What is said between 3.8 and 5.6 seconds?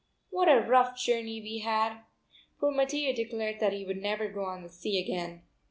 would never go on the sea again.